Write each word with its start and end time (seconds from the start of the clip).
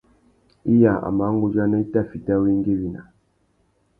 Iya 0.73 0.93
a 1.07 1.09
mà 1.17 1.25
nʼgudzana 1.33 1.77
i 1.83 1.85
tà 1.93 2.01
fiti 2.09 2.29
awéngüéwina. 2.35 3.01